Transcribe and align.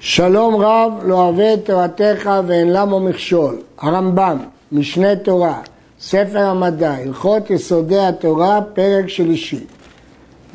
שלום 0.00 0.56
רב 0.56 0.92
לא 1.04 1.14
אוהב 1.14 1.40
את 1.40 1.64
תורתך 1.64 2.30
ואין 2.46 2.72
למה 2.72 2.98
מכשול. 2.98 3.58
הרמב"ם, 3.78 4.38
משנה 4.72 5.16
תורה, 5.16 5.60
ספר 6.00 6.38
המדע, 6.38 6.92
הלכות 6.92 7.50
יסודי 7.50 7.98
התורה, 7.98 8.60
פרק 8.74 9.08
שלישי. 9.08 9.64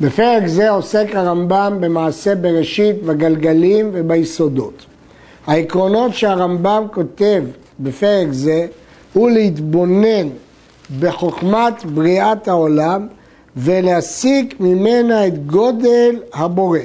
בפרק 0.00 0.46
זה 0.46 0.70
עוסק 0.70 1.06
הרמב"ם 1.14 1.76
במעשה 1.80 2.34
בראשית, 2.34 3.02
בגלגלים 3.02 3.90
וביסודות. 3.92 4.86
העקרונות 5.46 6.14
שהרמב"ם 6.14 6.86
כותב 6.92 7.42
בפרק 7.80 8.28
זה 8.30 8.66
הוא 9.12 9.30
להתבונן 9.30 10.28
בחוכמת 11.00 11.84
בריאת 11.84 12.48
העולם 12.48 13.06
ולהסיק 13.56 14.54
ממנה 14.60 15.26
את 15.26 15.46
גודל 15.46 16.16
הבורא. 16.34 16.78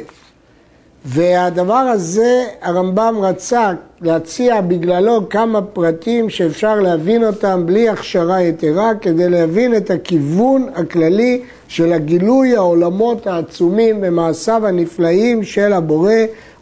והדבר 1.05 1.73
הזה 1.73 2.45
הרמב"ם 2.61 3.16
רצה 3.21 3.71
להציע 4.02 4.62
בגללו 4.62 5.30
כמה 5.30 5.62
פרטים 5.62 6.30
שאפשר 6.30 6.75
להבין 6.75 7.23
אותם 7.23 7.63
בלי 7.66 7.89
הכשרה 7.89 8.41
יתרה 8.41 8.91
כדי 9.02 9.30
להבין 9.30 9.75
את 9.75 9.91
הכיוון 9.91 10.70
הכללי 10.75 11.41
של 11.67 11.94
הגילוי 11.94 12.55
העולמות 12.55 13.27
העצומים 13.27 13.99
ומעשיו 14.02 14.67
הנפלאים 14.67 15.44
של 15.44 15.73
הבורא 15.73 16.13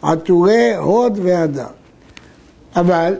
עטורי 0.02 0.74
הוד 0.74 1.18
והדר. 1.22 1.66
אבל 2.76 3.14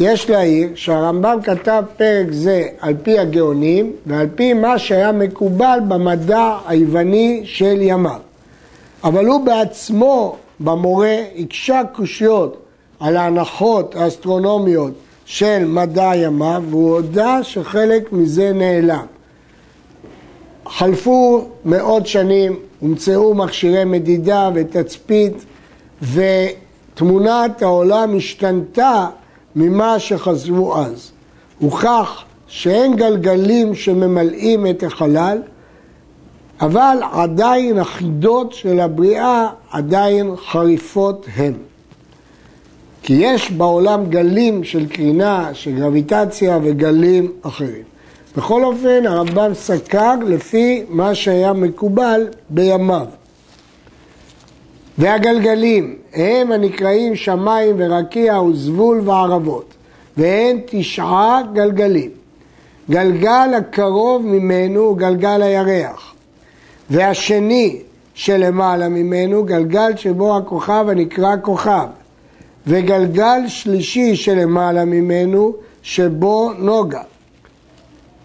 יש 0.00 0.30
להעיר 0.30 0.68
שהרמב"ם 0.74 1.38
כתב 1.42 1.82
פרק 1.96 2.26
זה 2.30 2.68
על 2.80 2.94
פי 3.02 3.18
הגאונים 3.18 3.92
ועל 4.06 4.28
פי 4.34 4.52
מה 4.52 4.78
שהיה 4.78 5.12
מקובל 5.12 5.78
במדע 5.88 6.56
היווני 6.66 7.42
של 7.44 7.76
ימיו. 7.80 8.33
אבל 9.04 9.26
הוא 9.26 9.44
בעצמו 9.44 10.36
במורה 10.60 11.16
הקשה 11.38 11.80
קושיות 11.92 12.56
על 13.00 13.16
ההנחות 13.16 13.96
האסטרונומיות 13.96 14.92
של 15.24 15.64
מדע 15.64 16.10
ימיו 16.14 16.62
והוא 16.70 16.94
הודה 16.94 17.42
שחלק 17.42 18.12
מזה 18.12 18.52
נעלם. 18.52 19.06
חלפו 20.68 21.44
מאות 21.64 22.06
שנים, 22.06 22.58
הומצאו 22.80 23.34
מכשירי 23.34 23.84
מדידה 23.84 24.50
ותצפית 24.54 25.44
ותמונת 26.02 27.62
העולם 27.62 28.16
השתנתה 28.16 29.06
ממה 29.56 29.98
שחשבו 29.98 30.76
אז. 30.76 31.10
הוכח 31.58 32.24
שאין 32.46 32.96
גלגלים 32.96 33.74
שממלאים 33.74 34.66
את 34.66 34.82
החלל, 34.82 35.38
אבל 36.60 36.98
עדיין 37.12 37.78
החידות 37.78 38.52
של 38.52 38.80
הבריאה 38.80 39.48
עדיין 39.70 40.36
חריפות 40.36 41.26
הן. 41.36 41.52
כי 43.02 43.12
יש 43.12 43.50
בעולם 43.50 44.06
גלים 44.06 44.64
של 44.64 44.86
קרינה, 44.88 45.50
של 45.52 45.76
גרביטציה 45.76 46.58
וגלים 46.62 47.32
אחרים. 47.42 47.82
בכל 48.36 48.64
אופן 48.64 49.06
הרמב"ם 49.06 49.54
סקר 49.54 50.14
לפי 50.26 50.84
מה 50.88 51.14
שהיה 51.14 51.52
מקובל 51.52 52.26
בימיו. 52.50 53.06
והגלגלים 54.98 55.96
הם 56.14 56.52
הנקראים 56.52 57.16
שמיים 57.16 57.74
ורקיע 57.78 58.42
וזבול 58.42 59.00
וערבות 59.04 59.74
והם 60.16 60.58
תשעה 60.66 61.40
גלגלים. 61.52 62.10
גלגל 62.90 63.50
הקרוב 63.56 64.26
ממנו 64.26 64.80
הוא 64.80 64.98
גלגל 64.98 65.42
הירח 65.42 66.13
והשני 66.90 67.76
שלמעלה 68.14 68.88
ממנו 68.88 69.44
גלגל 69.44 69.96
שבו 69.96 70.36
הכוכב 70.36 70.86
הנקרא 70.88 71.36
כוכב 71.42 71.86
וגלגל 72.66 73.40
שלישי 73.48 74.16
שלמעלה 74.16 74.84
ממנו 74.84 75.52
שבו 75.82 76.52
נוגה 76.58 77.02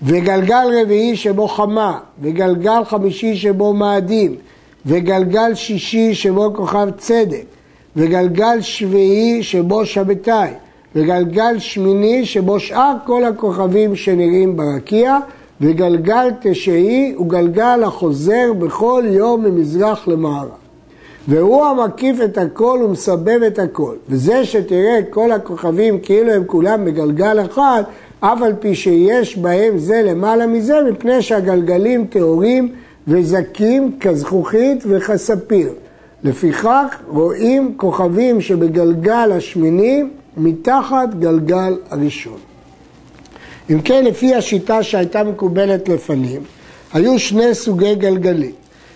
וגלגל 0.03 0.67
רביעי 0.81 1.15
שבו 1.15 1.47
חמה 1.47 1.99
וגלגל 2.21 2.83
חמישי 2.85 3.35
שבו 3.35 3.73
מאדים 3.73 4.35
וגלגל 4.85 5.55
שישי 5.55 6.15
שבו 6.15 6.53
כוכב 6.55 6.87
צדק, 6.97 7.43
וגלגל 7.95 8.61
שביעי 8.61 9.43
שבו 9.43 9.85
שבתאי, 9.85 10.49
וגלגל 10.95 11.59
שמיני 11.59 12.25
שבו 12.25 12.59
שאר 12.59 12.93
כל 13.05 13.23
הכוכבים 13.23 13.95
שנראים 13.95 14.57
ברקיע, 14.57 15.17
וגלגל 15.61 16.29
תשעי 16.41 17.13
הוא 17.15 17.27
גלגל 17.27 17.81
החוזר 17.85 18.53
בכל 18.59 19.03
יום 19.07 19.45
ממזרח 19.45 20.07
למערב. 20.07 20.49
והוא 21.27 21.65
המקיף 21.65 22.21
את 22.21 22.37
הכל 22.37 22.79
ומסבב 22.85 23.43
את 23.47 23.59
הכל. 23.59 23.95
וזה 24.09 24.45
שתראה 24.45 24.99
את 24.99 25.05
כל 25.09 25.31
הכוכבים 25.31 25.99
כאילו 25.99 26.31
הם 26.31 26.43
כולם 26.45 26.85
בגלגל 26.85 27.45
אחד, 27.45 27.83
אף 28.19 28.41
על 28.41 28.53
פי 28.59 28.75
שיש 28.75 29.37
בהם 29.37 29.77
זה 29.77 30.01
למעלה 30.05 30.47
מזה, 30.47 30.79
מפני 30.91 31.21
שהגלגלים 31.21 32.05
טהורים 32.05 32.71
וזקים 33.07 33.97
כזכוכית 33.99 34.83
וכספיר. 34.87 35.73
לפיכך 36.23 36.99
רואים 37.07 37.73
כוכבים 37.77 38.41
שבגלגל 38.41 39.31
השמיני 39.31 40.03
מתחת 40.37 41.09
גלגל 41.19 41.77
הראשון. 41.89 42.48
אם 43.69 43.81
כן, 43.81 44.05
לפי 44.05 44.35
השיטה 44.35 44.83
שהייתה 44.83 45.23
מקובלת 45.23 45.89
לפנים, 45.89 46.43
היו 46.93 47.19
שני 47.19 47.55
סוגי 47.55 47.95
גלגלים. 47.95 48.51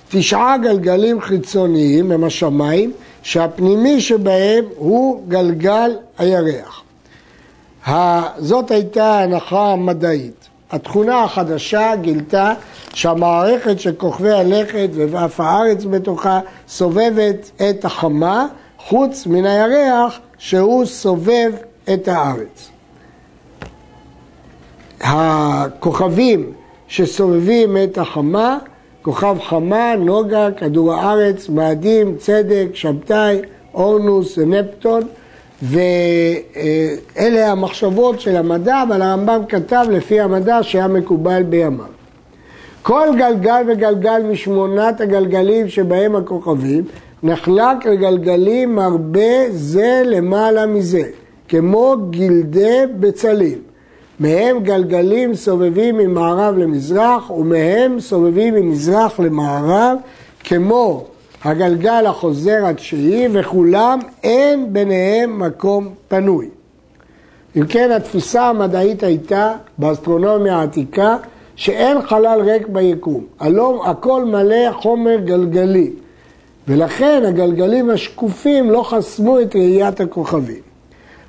תשעה 0.09 0.57
גלגלים 0.57 1.22
חיצוניים 1.22 2.11
הם 2.11 2.23
השמיים, 2.23 2.91
שהפנימי 3.23 4.01
שבהם 4.01 4.66
הוא 4.75 5.23
גלגל 5.28 5.91
הירח. 6.17 6.83
זאת 8.38 8.72
הייתה 8.72 9.06
ההנחה 9.06 9.72
המדעית. 9.72 10.47
התכונה 10.72 11.23
החדשה 11.23 11.95
גילתה 12.01 12.53
שהמערכת 12.94 13.79
של 13.79 13.94
כוכבי 13.97 14.31
הלכת 14.31 14.89
ואף 14.94 15.39
הארץ 15.39 15.83
בתוכה 15.83 16.39
סובבת 16.67 17.51
את 17.69 17.85
החמה, 17.85 18.47
חוץ 18.78 19.28
מן 19.28 19.45
הירח 19.45 20.19
שהוא 20.38 20.85
סובב 20.85 21.51
את 21.94 22.07
הארץ. 22.07 22.72
הכוכבים 25.03 26.52
שסובבים 26.88 27.78
את 27.84 27.97
החמה, 27.97 28.58
כוכב 29.02 29.38
חמה, 29.44 29.96
נוגה, 29.96 30.47
כדור 30.58 30.94
הארץ, 30.94 31.50
מאדים, 31.50 32.16
צדק, 32.18 32.68
שבתאי, 32.74 33.38
אורנוס 33.74 34.38
ונפטון, 34.38 35.02
ואלה 35.62 37.52
המחשבות 37.52 38.19
של 38.19 38.36
המדע, 38.36 38.84
אבל 38.84 39.02
הרמב"ם 39.02 39.42
כתב 39.50 39.86
לפי 39.90 40.19
המדע 40.19 40.63
שהיה 40.63 40.88
מקובל 40.88 41.44
בימיו. 41.44 41.86
כל 42.81 43.08
גלגל 43.18 43.63
וגלגל 43.68 44.22
משמונת 44.31 45.02
הגלגלים 45.02 45.69
שבהם 45.69 46.16
הכוכבים 46.16 46.84
נחלק 47.24 47.86
לגלגלים 47.86 48.80
הרבה 48.80 49.50
זה 49.50 50.03
למעלה 50.06 50.66
מזה, 50.66 51.02
כמו 51.47 51.96
גלדי 52.09 52.81
בצלים. 53.00 53.72
מהם 54.23 54.63
גלגלים 54.63 55.35
סובבים 55.35 55.97
ממערב 55.97 56.57
למזרח 56.57 57.29
ומהם 57.29 58.00
סובבים 58.00 58.53
ממזרח 58.53 59.19
למערב 59.19 59.97
כמו 60.44 61.06
הגלגל 61.44 62.06
החוזר 62.06 62.66
התשיעי 62.66 63.28
וכולם 63.31 64.00
אין 64.23 64.73
ביניהם 64.73 65.39
מקום 65.39 65.89
פנוי. 66.07 66.50
אם 67.56 67.66
כן 67.66 67.91
התפיסה 67.91 68.50
המדעית 68.50 69.03
הייתה 69.03 69.53
באסטרונומיה 69.78 70.56
העתיקה 70.56 71.17
שאין 71.56 72.01
חלל 72.01 72.41
ריק 72.41 72.67
ביקום, 72.67 73.23
הלא 73.39 73.83
הכל 73.85 74.25
מלא 74.25 74.72
חומר 74.72 75.16
גלגלי 75.25 75.91
ולכן 76.67 77.23
הגלגלים 77.28 77.89
השקופים 77.89 78.72
לא 78.72 78.83
חסמו 78.83 79.39
את 79.39 79.56
ראיית 79.56 80.01
הכוכבים. 80.01 80.62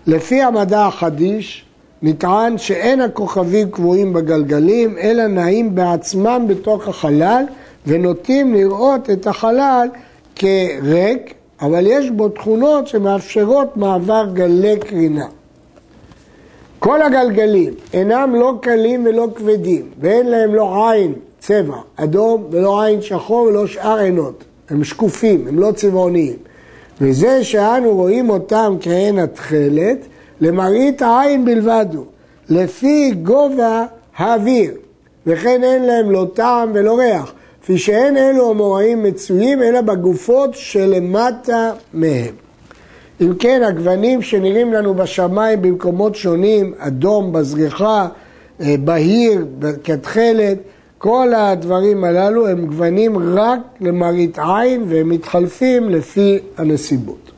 לפי 0.06 0.42
המדע 0.42 0.86
החדיש 0.86 1.64
נטען 2.06 2.58
שאין 2.58 3.00
הכוכבים 3.00 3.70
קבועים 3.70 4.12
בגלגלים 4.12 4.98
אלא 4.98 5.26
נעים 5.26 5.74
בעצמם 5.74 6.44
בתוך 6.48 6.88
החלל 6.88 7.44
ונוטים 7.86 8.54
לראות 8.54 9.10
את 9.10 9.26
החלל 9.26 9.88
כריק, 10.34 11.34
אבל 11.60 11.86
יש 11.86 12.10
בו 12.10 12.28
תכונות 12.28 12.86
שמאפשרות 12.86 13.76
מעבר 13.76 14.26
גלי 14.32 14.76
קרינה. 14.78 15.26
כל 16.78 17.02
הגלגלים 17.02 17.74
אינם 17.92 18.34
לא 18.34 18.54
קלים 18.60 19.06
ולא 19.06 19.28
כבדים, 19.34 19.82
ואין 20.00 20.26
להם 20.26 20.54
לא 20.54 20.90
עין 20.90 21.12
צבע 21.38 21.76
אדום 21.96 22.44
ולא 22.50 22.82
עין 22.82 23.02
שחור 23.02 23.42
ולא 23.46 23.66
שאר 23.66 23.98
עינות. 23.98 24.44
הם 24.70 24.84
שקופים, 24.84 25.48
הם 25.48 25.58
לא 25.58 25.72
צבעוניים. 25.72 26.36
וזה 27.00 27.44
שאנו 27.44 27.94
רואים 27.94 28.30
אותם 28.30 28.76
כעין 28.80 29.18
התכלת, 29.18 29.98
למראית 30.44 31.02
העין 31.02 31.44
בלבד 31.44 31.86
הוא, 31.94 32.04
לפי 32.48 33.10
גובה 33.22 33.86
האוויר, 34.16 34.72
וכן 35.26 35.64
אין 35.64 35.82
להם 35.82 36.10
לא 36.10 36.26
טעם 36.34 36.70
ולא 36.74 36.98
ריח, 36.98 37.32
כפי 37.62 37.78
שאין 37.78 38.16
אלו 38.16 38.50
המוראים 38.50 39.02
מצויים, 39.02 39.62
אלא 39.62 39.80
בגופות 39.80 40.50
שלמטה 40.54 41.72
מהם. 41.94 42.34
אם 43.20 43.32
כן, 43.38 43.62
הגוונים 43.62 44.22
שנראים 44.22 44.72
לנו 44.72 44.94
בשמיים 44.94 45.62
במקומות 45.62 46.14
שונים, 46.14 46.74
אדום 46.78 47.32
בזריחה, 47.32 48.08
אה, 48.60 48.74
בהיר, 48.84 49.46
כתכלת, 49.84 50.58
כל 50.98 51.34
הדברים 51.34 52.04
הללו 52.04 52.48
הם 52.48 52.66
גוונים 52.66 53.38
רק 53.38 53.60
למראית 53.80 54.38
עין 54.38 54.84
והם 54.88 55.08
מתחלפים 55.08 55.88
לפי 55.88 56.38
הנסיבות. 56.56 57.33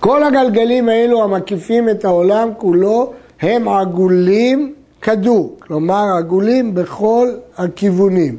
כל 0.00 0.22
הגלגלים 0.22 0.88
האלו 0.88 1.24
המקיפים 1.24 1.88
את 1.88 2.04
העולם 2.04 2.48
כולו 2.56 3.12
הם 3.40 3.68
עגולים 3.68 4.74
כדור, 5.02 5.56
כלומר 5.58 6.04
עגולים 6.18 6.74
בכל 6.74 7.28
הכיוונים, 7.56 8.36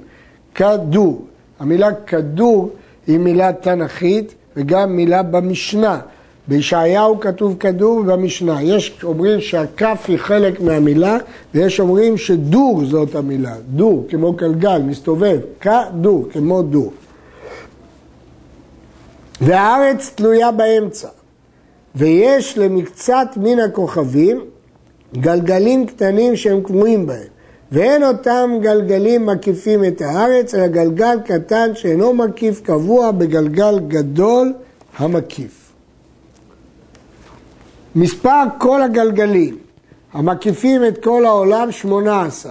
כדור. 0.56 1.26
המילה 1.60 1.94
כדור 1.94 2.70
היא 3.08 3.20
מילה 3.20 3.54
תנכית 3.54 4.34
וגם 4.56 4.96
מילה 4.96 5.24
במשנה. 5.24 6.00
בישעיהו 6.48 7.20
כתוב 7.20 7.56
כדור 7.60 7.98
ובמשנה. 7.98 8.64
יש 8.64 9.00
אומרים 9.04 9.42
שהכף 9.42 10.06
היא 10.08 10.18
חלק 10.18 10.62
מהמילה 10.62 11.18
ויש 11.54 11.80
אומרים 11.80 12.18
שדור 12.18 12.86
זאת 12.86 13.16
המילה. 13.16 13.56
דור, 13.70 14.06
כמו 14.10 14.34
גלגל, 14.34 14.82
מסתובב. 14.86 15.40
כדור, 15.60 16.28
כמו 16.32 16.62
דור. 16.62 16.94
והארץ 19.42 20.12
תלויה 20.16 20.52
באמצע. 20.52 21.08
ויש 21.96 22.58
למקצת 22.58 23.28
מן 23.38 23.60
הכוכבים 23.60 24.46
גלגלים 25.18 25.86
קטנים 25.86 26.36
שהם 26.36 26.62
קבועים 26.62 27.08
בהם. 27.08 27.28
ואין 27.72 28.04
אותם 28.04 28.52
גלגלים 28.62 29.26
מקיפים 29.26 29.86
את 29.86 30.02
הארץ, 30.02 30.56
אלא 30.56 30.68
גלגל 30.68 31.18
קטן 31.26 31.76
שאינו 31.76 32.14
מקיף 32.14 32.62
קבוע 32.62 33.12
בגלגל 33.12 33.80
גדול 33.80 34.54
המקיף. 34.98 35.72
מספר 37.96 38.44
כל 38.58 38.82
הגלגלים 38.82 39.58
המקיפים 40.14 40.86
את 40.86 41.04
כל 41.04 41.26
העולם 41.26 41.72
שמונה 41.72 42.22
עשר, 42.22 42.50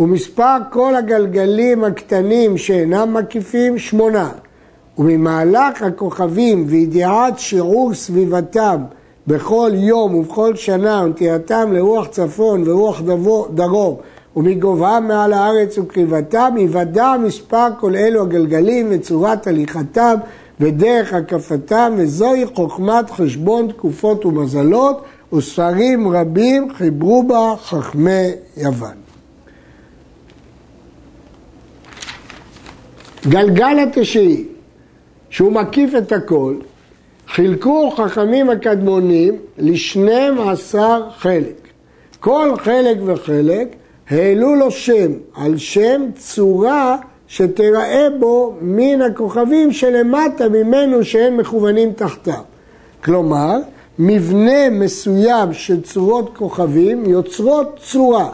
ומספר 0.00 0.56
כל 0.72 0.96
הגלגלים 0.96 1.84
הקטנים 1.84 2.58
שאינם 2.58 3.14
מקיפים 3.14 3.78
שמונה, 3.78 4.30
וממהלך 4.98 5.82
הכוכבים 5.82 6.64
וידיעת 6.68 7.38
שיעור 7.38 7.94
סביבתם 7.94 8.82
בכל 9.26 9.70
יום 9.74 10.14
ובכל 10.14 10.56
שנה 10.56 11.02
ונטייתם 11.04 11.72
לרוח 11.72 12.06
צפון 12.06 12.68
ורוח 12.68 13.02
דרום 13.54 13.96
ומגובהם 14.36 15.08
מעל 15.08 15.32
הארץ 15.32 15.78
וקריבתם, 15.78 16.54
יוודע 16.58 17.14
מספר 17.24 17.68
כל 17.80 17.96
אלו 17.96 18.22
הגלגלים 18.22 18.88
וצורת 18.90 19.46
הליכתם 19.46 20.14
ודרך 20.60 21.12
הקפתם, 21.12 21.92
וזוהי 21.96 22.46
חוכמת 22.54 23.10
חשבון 23.10 23.68
תקופות 23.68 24.26
ומזלות, 24.26 25.04
וספרים 25.32 26.08
רבים 26.08 26.74
חיברו 26.74 27.22
בה 27.22 27.54
חכמי 27.64 28.28
יוון. 28.56 28.94
גלגל 33.28 33.78
התשיעי, 33.78 34.44
שהוא 35.32 35.52
מקיף 35.52 35.94
את 35.98 36.12
הכל, 36.12 36.54
חילקו 37.28 37.90
חכמים 37.90 38.50
הקדמונים 38.50 39.34
לשנים 39.58 40.40
עשר 40.40 41.02
חלק. 41.16 41.68
כל 42.20 42.50
חלק 42.58 42.98
וחלק 43.04 43.68
העלו 44.10 44.54
לו 44.54 44.70
שם, 44.70 45.12
על 45.34 45.58
שם 45.58 46.02
צורה 46.16 46.96
שתראה 47.26 48.06
בו 48.18 48.54
מן 48.60 49.02
הכוכבים 49.02 49.72
שלמטה 49.72 50.48
ממנו 50.48 51.04
שהם 51.04 51.36
מכוונים 51.36 51.92
תחתיו. 51.92 52.42
כלומר, 53.04 53.56
מבנה 53.98 54.70
מסוים 54.70 55.52
של 55.52 55.82
צורות 55.82 56.36
כוכבים 56.36 57.04
יוצרות 57.06 57.80
צורה, 57.82 58.28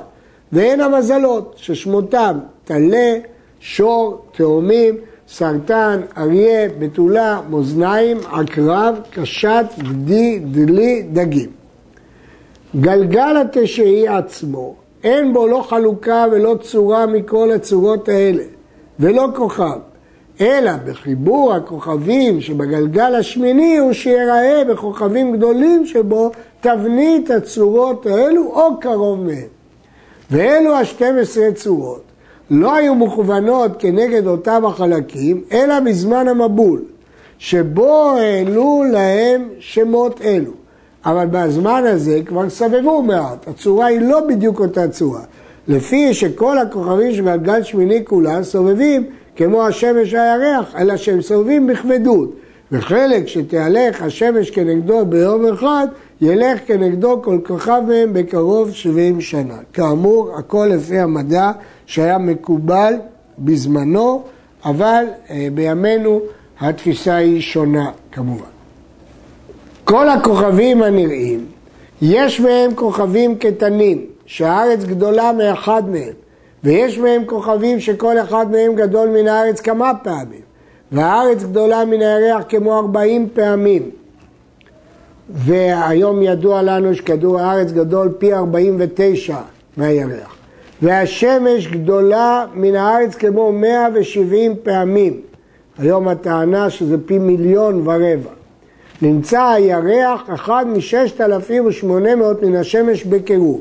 והן 0.52 0.80
המזלות 0.80 1.54
ששמותם 1.56 2.38
טלה, 2.64 3.14
שור, 3.60 4.24
תאומים, 4.32 4.94
סרטן, 5.30 6.00
אריה, 6.16 6.68
בתולה, 6.78 7.40
מאזניים, 7.50 8.16
עקרב, 8.32 9.00
קשת, 9.10 9.64
גדי, 9.78 10.38
דלי, 10.38 11.02
דגים. 11.12 11.50
גלגל 12.80 13.36
התשעי 13.36 14.08
עצמו 14.08 14.74
אין 15.04 15.32
בו 15.32 15.46
לא 15.46 15.62
חלוקה 15.68 16.24
ולא 16.32 16.56
צורה 16.60 17.06
מכל 17.06 17.50
הצורות 17.50 18.08
האלה, 18.08 18.42
ולא 19.00 19.28
כוכב, 19.36 19.78
אלא 20.40 20.72
בחיבור 20.86 21.54
הכוכבים 21.54 22.40
שבגלגל 22.40 23.14
השמיני 23.14 23.78
הוא 23.78 23.92
שיראה 23.92 24.62
בכוכבים 24.68 25.36
גדולים 25.36 25.86
שבו 25.86 26.30
תבנית 26.60 27.30
הצורות 27.30 28.06
האלו 28.06 28.42
או 28.46 28.80
קרוב 28.80 29.24
מהם. 29.24 29.48
ואלו 30.30 30.74
השתים 30.74 31.18
עשרה 31.18 31.52
צורות 31.52 32.07
לא 32.50 32.74
היו 32.74 32.94
מכוונות 32.94 33.72
כנגד 33.78 34.26
אותם 34.26 34.64
החלקים, 34.64 35.42
אלא 35.52 35.80
בזמן 35.80 36.28
המבול, 36.28 36.82
שבו 37.38 38.10
העלו 38.18 38.84
להם 38.92 39.48
שמות 39.58 40.20
אלו. 40.20 40.50
אבל 41.04 41.26
בזמן 41.26 41.82
הזה 41.86 42.20
כבר 42.26 42.50
סבבו 42.50 43.02
מעט, 43.02 43.48
הצורה 43.48 43.86
היא 43.86 44.00
לא 44.00 44.20
בדיוק 44.28 44.60
אותה 44.60 44.88
צורה. 44.88 45.22
לפי 45.68 46.14
שכל 46.14 46.58
הכוכבים 46.58 47.14
שבגלגל 47.14 47.62
שמיני 47.62 48.04
כולם 48.04 48.42
סובבים 48.42 49.04
כמו 49.36 49.66
השמש 49.66 50.14
והירח, 50.14 50.74
אלא 50.78 50.96
שהם 50.96 51.22
סובבים 51.22 51.66
בכבדות. 51.66 52.30
וחלק 52.72 53.28
שתהלך 53.28 54.02
השמש 54.02 54.50
כנגדו 54.50 55.06
ביום 55.06 55.46
אחד, 55.46 55.86
ילך 56.20 56.58
כנגדו 56.66 57.22
כל 57.22 57.38
כוכב 57.46 57.82
מהם 57.88 58.12
בקרוב 58.12 58.70
70 58.70 59.20
שנה. 59.20 59.56
כאמור, 59.72 60.38
הכל 60.38 60.70
לפי 60.74 60.98
המדע 60.98 61.50
שהיה 61.86 62.18
מקובל 62.18 62.94
בזמנו, 63.38 64.22
אבל 64.64 65.04
אה, 65.30 65.48
בימינו 65.54 66.20
התפיסה 66.60 67.14
היא 67.14 67.40
שונה 67.40 67.90
כמובן. 68.12 68.44
כל 69.84 70.08
הכוכבים 70.08 70.82
הנראים, 70.82 71.46
יש 72.02 72.40
מהם 72.40 72.74
כוכבים 72.74 73.38
קטנים, 73.38 74.04
שהארץ 74.26 74.84
גדולה 74.84 75.32
מאחד 75.32 75.82
מהם, 75.90 76.12
ויש 76.64 76.98
מהם 76.98 77.22
כוכבים 77.26 77.80
שכל 77.80 78.18
אחד 78.18 78.50
מהם 78.50 78.74
גדול 78.74 79.08
מן 79.08 79.28
הארץ 79.28 79.60
כמה 79.60 79.92
פעמים, 80.02 80.47
והארץ 80.92 81.42
גדולה 81.42 81.84
מן 81.84 82.02
הירח 82.02 82.42
כמו 82.48 82.78
ארבעים 82.78 83.28
פעמים. 83.34 83.90
והיום 85.30 86.22
ידוע 86.22 86.62
לנו 86.62 86.94
שכדור 86.94 87.40
הארץ 87.40 87.72
גדול 87.72 88.12
פי 88.18 88.34
ארבעים 88.34 88.76
ותשע 88.78 89.38
מהירח. 89.76 90.34
והשמש 90.82 91.66
גדולה 91.66 92.44
מן 92.54 92.74
הארץ 92.74 93.14
כמו 93.14 93.52
מאה 93.52 93.86
ושבעים 93.94 94.54
פעמים. 94.62 95.20
היום 95.78 96.08
הטענה 96.08 96.70
שזה 96.70 96.96
פי 97.06 97.18
מיליון 97.18 97.80
ורבע. 97.84 98.30
נמצא 99.02 99.42
הירח 99.42 100.22
אחד 100.34 100.66
מששת 100.68 101.20
אלפים 101.20 101.66
ושמונה 101.66 102.14
מאות 102.14 102.42
מן 102.42 102.56
השמש 102.56 103.04
בקירוב. 103.04 103.60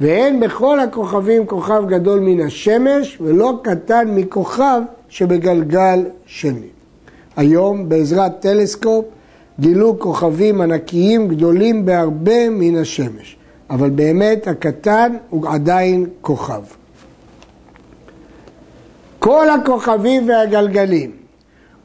ואין 0.00 0.40
בכל 0.40 0.80
הכוכבים 0.80 1.46
כוכב 1.46 1.84
גדול 1.86 2.20
מן 2.20 2.40
השמש 2.40 3.18
ולא 3.20 3.58
קטן 3.62 4.08
מכוכב 4.14 4.82
שבגלגל 5.12 6.04
שני. 6.26 6.68
היום 7.36 7.88
בעזרת 7.88 8.40
טלסקופ 8.40 9.04
גילו 9.60 9.98
כוכבים 9.98 10.60
ענקיים 10.60 11.28
גדולים 11.28 11.84
בהרבה 11.84 12.48
מן 12.50 12.76
השמש, 12.76 13.36
אבל 13.70 13.90
באמת 13.90 14.46
הקטן 14.46 15.16
הוא 15.28 15.48
עדיין 15.48 16.06
כוכב. 16.20 16.62
כל 19.18 19.46
הכוכבים 19.50 20.28
והגלגלים 20.28 21.10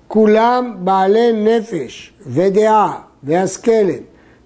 כולם 0.07 0.75
בעלי 0.79 1.31
נפש 1.34 2.13
ודעה 2.27 3.00
והשכלת, 3.24 4.01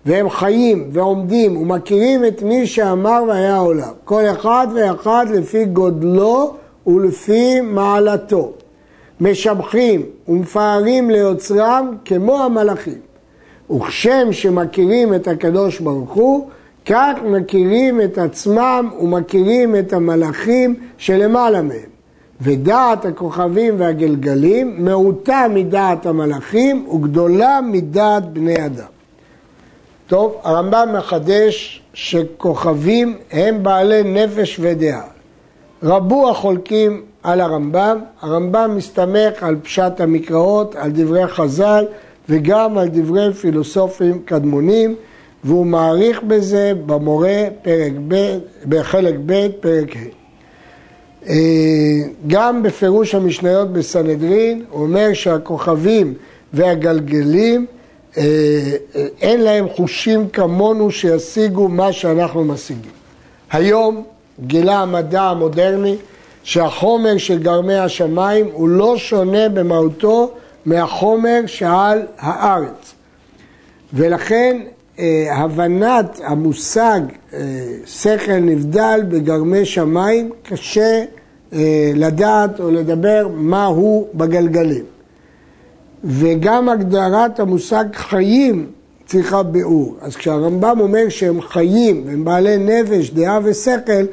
והם 0.05 0.29
חיים 0.29 0.89
ועומדים 0.91 1.57
ומכירים 1.57 2.25
את 2.25 2.41
מי 2.41 2.67
שאמר 2.67 3.23
והיה 3.27 3.57
עולם, 3.57 3.93
כל 4.05 4.23
אחד 4.31 4.67
ואחד 4.75 5.25
לפי 5.33 5.65
גודלו 5.65 6.53
ולפי 6.87 7.61
מעלתו. 7.61 8.51
משבחים 9.21 10.01
ומפארים 10.27 11.09
ליוצרם 11.09 11.95
כמו 12.05 12.43
המלאכים. 12.43 12.99
וכשם 13.71 14.27
שמכירים 14.31 15.13
את 15.13 15.27
הקדוש 15.27 15.79
ברוך 15.79 16.11
הוא, 16.11 16.49
כך 16.85 17.13
מכירים 17.23 18.01
את 18.01 18.17
עצמם 18.17 18.89
ומכירים 19.01 19.75
את 19.75 19.93
המלאכים 19.93 20.75
שלמעלה 20.97 21.61
מהם. 21.61 21.91
ודעת 22.41 23.05
הכוכבים 23.05 23.73
והגלגלים 23.77 24.85
מעוטה 24.85 25.45
מדעת 25.49 26.05
המלאכים 26.05 26.87
וגדולה 26.89 27.59
מדעת 27.63 28.33
בני 28.33 28.65
אדם. 28.65 28.85
טוב, 30.07 30.35
הרמב"ם 30.43 30.89
מחדש 30.97 31.81
שכוכבים 31.93 33.17
הם 33.31 33.63
בעלי 33.63 34.03
נפש 34.03 34.59
ודעה. 34.61 35.03
רבו 35.83 36.29
החולקים 36.29 37.01
על 37.23 37.41
הרמב"ם, 37.41 37.99
הרמב"ם 38.21 38.71
מסתמך 38.75 39.43
על 39.43 39.55
פשט 39.63 40.01
המקראות, 40.01 40.75
על 40.75 40.91
דברי 40.91 41.27
חז"ל 41.27 41.85
וגם 42.29 42.77
על 42.77 42.87
דברי 42.87 43.33
פילוסופים 43.33 44.21
קדמונים, 44.25 44.95
והוא 45.43 45.65
מעריך 45.65 46.23
בזה 46.23 46.73
במורה 46.85 47.43
פרק 47.61 47.91
ב', 48.07 48.37
בחלק 48.69 49.15
ב', 49.25 49.47
פרק 49.59 49.95
ה'. 49.95 49.99
אה, 51.29 51.35
גם 52.27 52.63
בפירוש 52.63 53.15
המשניות 53.15 53.73
בסנהדרין, 53.73 54.65
הוא 54.69 54.83
אומר 54.83 55.13
שהכוכבים 55.13 56.13
והגלגלים, 56.53 57.65
אה, 58.17 58.23
אה, 58.95 59.05
אין 59.21 59.41
להם 59.41 59.69
חושים 59.69 60.29
כמונו 60.29 60.91
שישיגו 60.91 61.67
מה 61.67 61.93
שאנחנו 61.93 62.43
משיגים. 62.43 62.91
היום 63.51 64.03
גילה 64.39 64.79
המדע 64.79 65.21
המודרני 65.21 65.95
שהחומר 66.43 67.17
של 67.17 67.39
גרמי 67.39 67.75
השמיים 67.75 68.45
הוא 68.53 68.69
לא 68.69 68.97
שונה 68.97 69.49
במהותו 69.49 70.31
מהחומר 70.65 71.41
שעל 71.45 72.01
הארץ. 72.17 72.93
ולכן 73.93 74.61
הבנת 75.31 76.19
המושג 76.23 77.01
שכל 77.85 78.39
נבדל 78.41 79.01
בגרמי 79.09 79.65
שמיים 79.65 80.29
קשה 80.43 81.03
לדעת 81.95 82.59
או 82.59 82.71
לדבר 82.71 83.27
מהו 83.33 84.07
בגלגלים. 84.13 84.83
וגם 86.03 86.69
הגדרת 86.69 87.39
המושג 87.39 87.85
חיים 87.93 88.67
צריכה 89.05 89.43
ביאור. 89.43 89.95
אז 90.01 90.15
כשהרמב"ם 90.15 90.77
אומר 90.79 91.09
שהם 91.09 91.41
חיים, 91.41 92.05
הם 92.11 92.25
בעלי 92.25 92.57
נפש, 92.57 93.09
דעה 93.09 93.39
ושכל, 93.43 94.05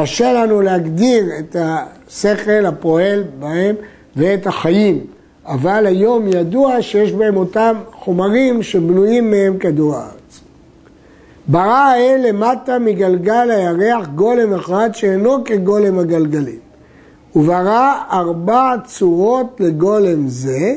קשה 0.00 0.32
לנו 0.32 0.60
להגדיר 0.60 1.24
את 1.38 1.56
השכל 1.58 2.66
הפועל 2.66 3.24
בהם 3.38 3.74
ואת 4.16 4.46
החיים. 4.46 5.00
אבל 5.46 5.86
היום 5.86 6.26
ידוע 6.28 6.82
שיש 6.82 7.12
בהם 7.12 7.36
אותם 7.36 7.76
חומרים 7.92 8.62
שבנויים 8.62 9.30
מהם 9.30 9.58
כדור 9.58 9.94
הארץ. 9.96 10.40
ברא 11.48 11.92
האל 11.92 12.24
למטה 12.28 12.78
מגלגל 12.78 13.50
הירח 13.50 14.06
גולם 14.14 14.54
אחד 14.54 14.90
שאינו 14.92 15.44
כגולם 15.44 15.98
הגלגלים. 15.98 16.60
וברא 17.36 17.94
ארבע 18.10 18.74
צורות 18.86 19.56
לגולם 19.60 20.28
זה, 20.28 20.74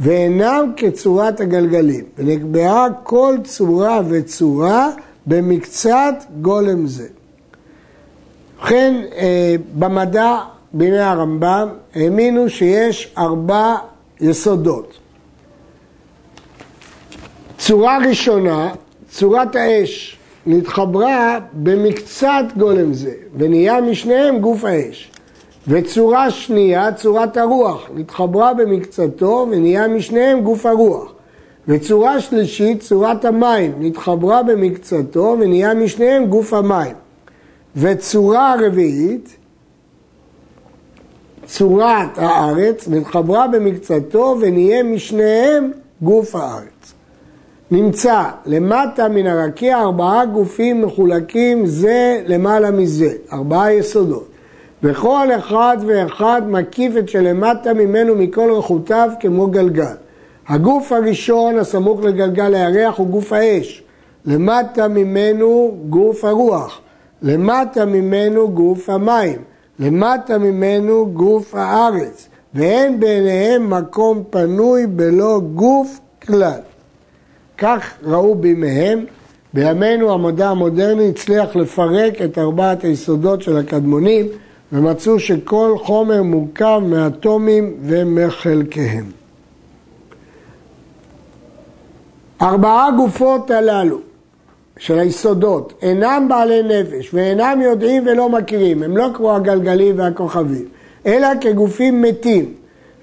ואינם 0.00 0.72
כצורת 0.76 1.40
הגלגלים, 1.40 2.04
ונקבעה 2.18 2.86
כל 3.02 3.36
צורה 3.44 4.00
וצורה 4.08 4.90
במקצת 5.26 6.14
גולם 6.42 6.86
זה. 6.86 7.06
ובכן, 8.58 8.94
אה, 9.16 9.54
במדע 9.78 10.38
בימי 10.72 10.98
הרמב"ם 10.98 11.68
האמינו 11.94 12.50
שיש 12.50 13.14
ארבע 13.18 13.74
יסודות. 14.20 14.98
צורה 17.58 17.98
ראשונה, 18.08 18.70
צורת 19.08 19.56
האש, 19.56 20.18
נתחברה 20.46 21.38
במקצת 21.52 22.44
גולם 22.56 22.92
זה, 22.92 23.12
ונהיה 23.36 23.80
משניהם 23.80 24.38
גוף 24.38 24.64
האש. 24.64 25.10
וצורה 25.68 26.30
שנייה, 26.30 26.92
צורת 26.92 27.36
הרוח, 27.36 27.90
נתחברה 27.94 28.54
במקצתו 28.54 29.46
ונהיה 29.50 29.88
משניהם 29.88 30.40
גוף 30.40 30.66
הרוח. 30.66 31.12
וצורה 31.68 32.20
שלישית, 32.20 32.80
צורת 32.80 33.24
המים, 33.24 33.72
נתחברה 33.78 34.42
במקצתו 34.42 35.36
ונהיה 35.40 35.74
משניהם 35.74 36.26
גוף 36.26 36.52
המים. 36.52 37.05
וצורה 37.76 38.54
רביעית, 38.66 39.36
צורת 41.46 42.18
הארץ, 42.18 42.88
נתחברה 42.88 43.48
במקצתו 43.48 44.36
ונהיה 44.40 44.82
משניהם 44.82 45.70
גוף 46.02 46.36
הארץ. 46.36 46.94
נמצא 47.70 48.22
למטה 48.46 49.08
מן 49.08 49.26
הרקיע 49.26 49.78
ארבעה 49.78 50.26
גופים 50.26 50.82
מחולקים 50.82 51.66
זה 51.66 52.22
למעלה 52.26 52.70
מזה, 52.70 53.12
ארבעה 53.32 53.72
יסודות. 53.72 54.28
וכל 54.82 55.28
אחד 55.38 55.76
ואחד 55.86 56.42
מקיף 56.46 56.96
את 56.96 57.08
שלמטה 57.08 57.74
ממנו 57.74 58.14
מכל 58.14 58.52
רכותיו 58.52 59.10
כמו 59.20 59.46
גלגל. 59.46 59.94
הגוף 60.48 60.92
הראשון 60.92 61.58
הסמוך 61.58 62.00
לגלגל 62.02 62.54
הירח 62.54 62.98
הוא 62.98 63.06
גוף 63.06 63.32
האש, 63.32 63.82
למטה 64.24 64.88
ממנו 64.88 65.76
גוף 65.88 66.24
הרוח, 66.24 66.80
למטה 67.22 67.84
ממנו 67.84 68.50
גוף 68.50 68.90
המים, 68.90 69.38
למטה 69.78 70.38
ממנו 70.38 71.06
גוף 71.12 71.54
הארץ, 71.54 72.28
ואין 72.54 73.00
ביניהם 73.00 73.70
מקום 73.70 74.22
פנוי 74.30 74.86
בלא 74.86 75.40
גוף 75.54 76.00
כלל. 76.26 76.60
כך 77.58 77.94
ראו 78.02 78.34
בימיהם, 78.34 79.04
בימינו 79.54 80.12
המדע 80.12 80.48
המודרני 80.48 81.08
הצליח 81.08 81.56
לפרק 81.56 82.22
את 82.22 82.38
ארבעת 82.38 82.84
היסודות 82.84 83.42
של 83.42 83.56
הקדמונים 83.56 84.26
ומצאו 84.72 85.20
שכל 85.20 85.74
חומר 85.78 86.22
מורכב 86.22 86.80
מאטומים 86.84 87.74
ומחלקיהם. 87.82 89.04
ארבעה 92.42 92.88
גופות 92.96 93.50
הללו 93.50 93.98
של 94.78 94.98
היסודות 94.98 95.72
אינם 95.82 96.26
בעלי 96.28 96.62
נפש 96.62 97.14
ואינם 97.14 97.60
יודעים 97.62 98.02
ולא 98.06 98.28
מכירים, 98.28 98.82
הם 98.82 98.96
לא 98.96 99.08
כמו 99.14 99.36
הגלגלים 99.36 99.98
והכוכבים, 99.98 100.68
אלא 101.06 101.28
כגופים 101.40 102.02
מתים. 102.02 102.54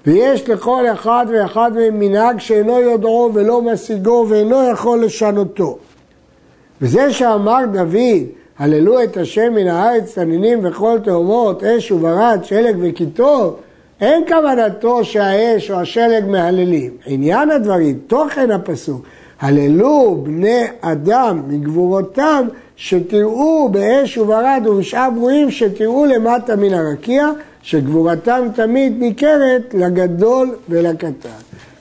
ויש 0.06 0.48
לכל 0.48 0.84
אחד 0.92 1.26
ואחד 1.28 1.70
מהם 1.74 2.00
מנהג 2.00 2.40
שאינו 2.40 2.80
יודעו 2.80 3.30
ולא 3.34 3.62
משיגו 3.62 4.26
ואינו 4.28 4.70
יכול 4.72 5.04
לשנותו. 5.04 5.78
וזה 6.80 7.12
שאמר 7.12 7.58
דוד 7.72 8.26
הללו 8.58 9.02
את 9.02 9.16
השם 9.16 9.54
מן 9.54 9.66
הארץ 9.66 10.14
תנינים 10.14 10.58
וכל 10.62 10.98
תאומות, 11.04 11.64
אש 11.64 11.92
וברד, 11.92 12.40
שלג 12.42 12.76
וקיטור, 12.80 13.56
אין 14.00 14.24
כוונתו 14.28 15.04
שהאש 15.04 15.70
או 15.70 15.80
השלג 15.80 16.24
מהללים. 16.26 16.90
עניין 17.06 17.50
הדברים, 17.50 17.98
תוכן 18.06 18.50
הפסוק, 18.50 19.06
הללו 19.44 20.20
בני 20.22 20.64
אדם 20.80 21.42
מגבורותם 21.48 22.46
שתראו 22.76 23.68
באש 23.68 24.18
וברד 24.18 24.62
ובשאר 24.66 25.08
ברואים 25.10 25.50
שתראו 25.50 26.04
למטה 26.06 26.56
מן 26.56 26.74
הרקיע 26.74 27.30
שגבורתם 27.62 28.46
תמיד 28.54 28.92
ניכרת 28.98 29.74
לגדול 29.74 30.54
ולקטן. 30.68 31.28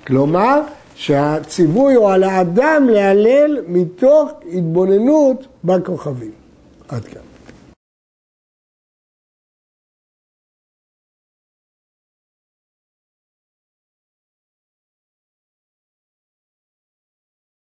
כלומר 0.08 0.62
שהציווי 0.96 1.94
הוא 1.94 2.10
על 2.10 2.24
האדם 2.24 2.90
להלל 2.90 3.62
מתוך 3.68 4.32
התבוננות 4.54 5.46
בכוכבים. 5.64 6.32
עד 6.90 7.06
כאן. 7.06 7.33